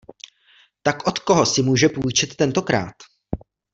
Tak 0.83 1.07
od 1.07 1.19
koho 1.19 1.45
si 1.45 1.61
může 1.61 1.89
půjčit 1.89 2.35
tentokrát? 2.35 2.95